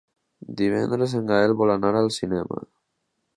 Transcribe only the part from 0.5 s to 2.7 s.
Divendres en Gaël vol anar al cinema.